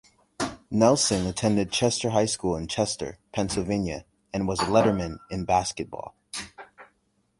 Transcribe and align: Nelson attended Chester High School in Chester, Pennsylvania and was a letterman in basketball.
Nelson 0.71 1.27
attended 1.27 1.71
Chester 1.71 2.09
High 2.09 2.25
School 2.25 2.55
in 2.55 2.65
Chester, 2.65 3.19
Pennsylvania 3.33 4.03
and 4.33 4.47
was 4.47 4.59
a 4.59 4.63
letterman 4.65 5.19
in 5.29 5.45
basketball. 5.45 6.15